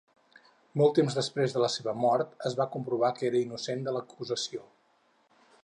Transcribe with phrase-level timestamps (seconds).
[0.81, 4.65] Molt temps després de la seva mort, es va comprovar que era innocent de l'acusació.